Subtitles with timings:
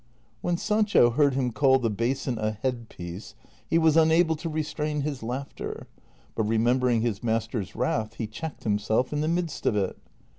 [0.41, 3.35] When Sancho heard him call the basin a head piece
[3.69, 5.85] he was unable to restrain his laughter,
[6.33, 9.99] but remembering his master's wrath he checked himself in the midst of it.